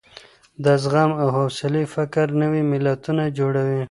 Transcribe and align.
د 0.63 0.65
زغم 0.83 1.11
او 1.21 1.27
حوصلې 1.37 1.83
فکر 1.95 2.25
نوي 2.41 2.61
ملتونه 2.71 3.23
جوړوي. 3.37 3.81